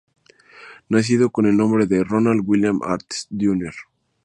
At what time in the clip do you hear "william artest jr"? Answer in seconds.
2.43-3.75